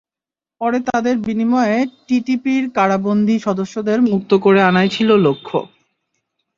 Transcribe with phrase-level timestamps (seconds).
[0.61, 5.57] পরে তাদের বিনিময়ে টিটিপির কারাবন্দী সদস্যদের মুক্ত করে আনাই ছিল লক্ষ্য।